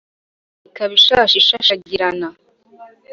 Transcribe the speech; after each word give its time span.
ikaba 0.67 0.93
ishashi 0.99 1.35
ishashagirana 1.41 2.27